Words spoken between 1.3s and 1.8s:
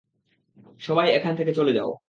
থেকে চলে